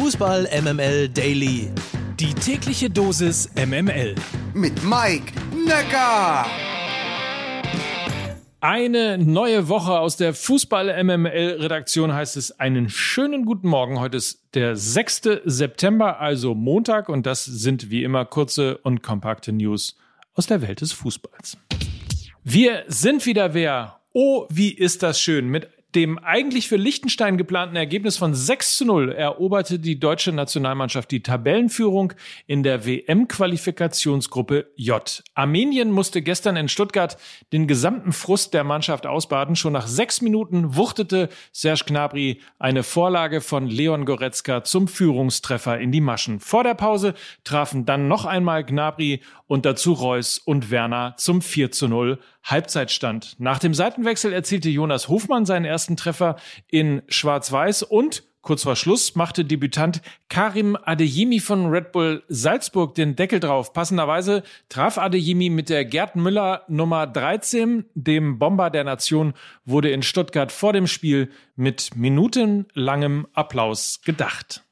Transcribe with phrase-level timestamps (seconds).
[0.00, 1.72] Fußball MML Daily.
[2.20, 4.14] Die tägliche Dosis MML.
[4.54, 5.32] Mit Mike
[5.66, 6.46] Necker.
[8.60, 13.98] Eine neue Woche aus der Fußball MML Redaktion heißt es einen schönen guten Morgen.
[13.98, 15.40] Heute ist der 6.
[15.44, 19.96] September, also Montag und das sind wie immer kurze und kompakte News
[20.34, 21.58] aus der Welt des Fußballs.
[22.44, 23.98] Wir sind wieder wer.
[24.12, 25.48] Oh, wie ist das schön.
[25.48, 31.10] Mit dem eigentlich für Liechtenstein geplanten Ergebnis von 6 zu 0 eroberte die deutsche Nationalmannschaft
[31.10, 32.12] die Tabellenführung
[32.46, 35.22] in der WM-Qualifikationsgruppe J.
[35.34, 37.16] Armenien musste gestern in Stuttgart
[37.52, 39.56] den gesamten Frust der Mannschaft ausbaden.
[39.56, 45.90] Schon nach sechs Minuten wuchtete Serge Gnabry eine Vorlage von Leon Goretzka zum Führungstreffer in
[45.90, 46.38] die Maschen.
[46.38, 51.72] Vor der Pause trafen dann noch einmal Gnabry und dazu Reus und Werner zum 4
[51.72, 53.36] zu 0 Halbzeitstand.
[53.38, 56.36] Nach dem Seitenwechsel erzielte Jonas Hofmann seinen ersten Treffer
[56.68, 63.14] in Schwarz-Weiß und Kurz vor Schluss machte Debütant Karim Adeyemi von Red Bull Salzburg den
[63.14, 63.74] Deckel drauf.
[63.74, 67.84] Passenderweise traf Adeyemi mit der Gerd Müller Nummer 13.
[67.94, 69.34] Dem Bomber der Nation
[69.66, 74.64] wurde in Stuttgart vor dem Spiel mit minutenlangem Applaus gedacht.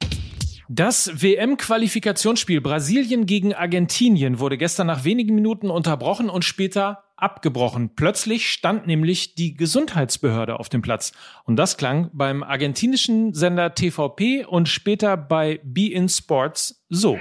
[0.68, 7.94] Das WM-Qualifikationsspiel Brasilien gegen Argentinien wurde gestern nach wenigen Minuten unterbrochen und später abgebrochen.
[7.94, 11.12] Plötzlich stand nämlich die Gesundheitsbehörde auf dem Platz.
[11.44, 17.18] Und das klang beim argentinischen Sender TVP und später bei Be In Sports so.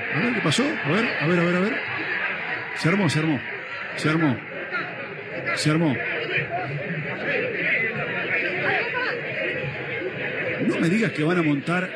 [10.68, 11.90] No me digas que van a montar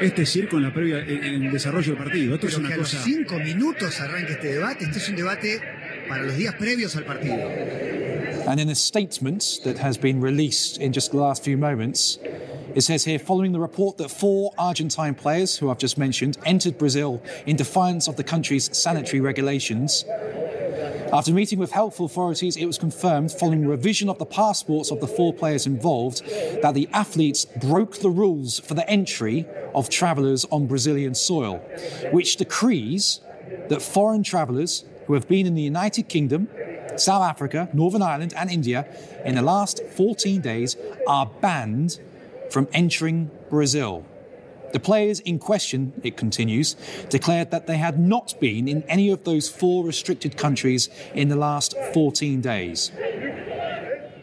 [0.00, 2.34] este circo en la previa, en, en el desarrollo del partido.
[2.34, 2.96] Esto Pero es una que a cosa.
[2.96, 4.84] los cinco minutos arranque este debate.
[4.84, 5.60] Este es un debate
[6.12, 7.38] para los días previos al partido.
[8.46, 12.18] And in a statement that has been released in just the last few moments,
[12.74, 16.76] it says here following the report that four Argentine players, who I've just mentioned, entered
[16.76, 20.04] Brazil in defiance of the country's sanitary regulations.
[21.12, 25.06] After meeting with health authorities, it was confirmed following revision of the passports of the
[25.06, 26.22] four players involved
[26.62, 31.56] that the athletes broke the rules for the entry of travellers on Brazilian soil,
[32.10, 33.20] which decrees
[33.68, 36.48] that foreign travellers who have been in the United Kingdom,
[36.96, 38.86] South Africa, Northern Ireland, and India
[39.24, 40.76] in the last 14 days
[41.06, 41.98] are banned
[42.50, 44.04] from entering Brazil.
[44.72, 46.76] The players in question, it continues,
[47.10, 51.36] declared that they had not been in any of those four restricted countries in the
[51.36, 52.90] last 14 days.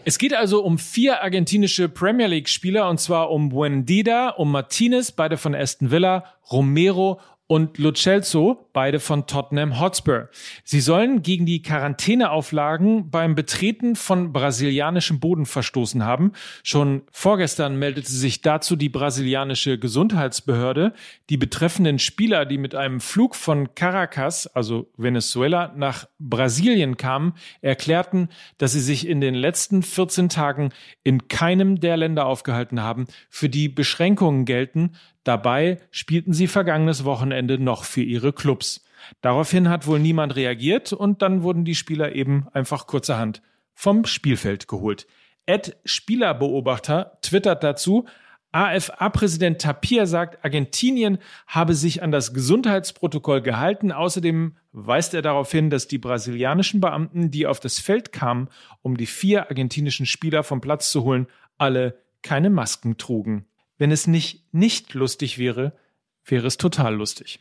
[0.06, 5.38] Es geht also um vier argentinische Premier League-Spieler und zwar um Buendida, um Martinez, beide
[5.38, 10.30] von Aston Villa, Romero und Lo Celso, beide von Tottenham Hotspur.
[10.63, 16.34] Sie sollen gegen die Quarantäneauflagen beim Betreten von brasilianischem Boden verstoßen haben.
[16.63, 20.94] Schon vorgestern meldete sich dazu die brasilianische Gesundheitsbehörde.
[21.30, 28.30] Die betreffenden Spieler, die mit einem Flug von Caracas, also Venezuela, nach Brasilien kamen, erklärten,
[28.57, 30.69] dass sie sich in den letzten 14 Tagen
[31.03, 34.91] in keinem der Länder aufgehalten haben, für die Beschränkungen gelten,
[35.30, 38.69] Dabei spielten sie vergangenes Wochenende noch für ihre Clubs.
[39.22, 43.41] Daraufhin hat wohl niemand reagiert und dann wurden die Spieler eben einfach kurzerhand
[43.74, 45.07] vom Spielfeld geholt.
[45.46, 48.06] Ed Spielerbeobachter twittert dazu,
[48.52, 53.91] AFA-Präsident Tapir sagt, Argentinien habe sich an das Gesundheitsprotokoll gehalten.
[53.91, 58.50] Außerdem weist er darauf hin, dass die brasilianischen Beamten, die auf das Feld kamen,
[58.81, 63.46] um die vier argentinischen Spieler vom Platz zu holen, alle keine Masken trugen.
[63.78, 65.74] Wenn es nicht nicht lustig wäre,
[66.25, 67.40] wäre es total lustig.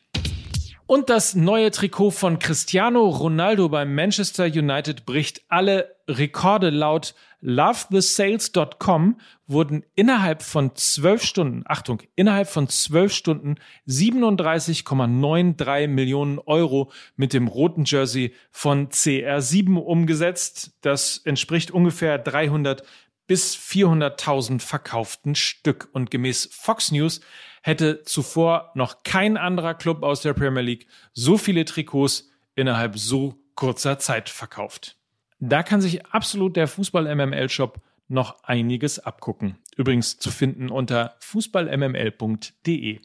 [0.88, 9.20] Und das neue Trikot von Cristiano Ronaldo beim Manchester United bricht alle Rekorde laut lovethesales.com
[9.46, 13.56] wurden innerhalb von zwölf Stunden, Achtung, innerhalb von zwölf Stunden
[13.86, 20.78] 37,93 Millionen Euro mit dem roten Jersey von CR7 umgesetzt.
[20.80, 22.82] Das entspricht ungefähr 300
[23.28, 25.88] bis 400.000 verkauften Stück.
[25.92, 27.20] Und gemäß Fox News
[27.62, 33.36] hätte zuvor noch kein anderer Club aus der Premier League so viele Trikots innerhalb so
[33.54, 34.96] kurzer Zeit verkauft.
[35.38, 39.58] Da kann sich absolut der Fußball-MML-Shop noch einiges abgucken.
[39.76, 43.00] Übrigens zu finden unter fußballmml.de.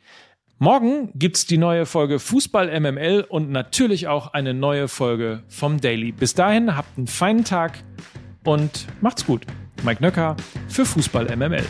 [0.57, 6.13] Morgen gibt's die neue Folge Fußball MML und natürlich auch eine neue Folge vom Daily.
[6.13, 7.83] Bis dahin habt einen feinen Tag
[8.45, 9.45] und macht's gut.
[9.83, 10.35] Mike Nöcker
[10.68, 11.65] für Fußball MML.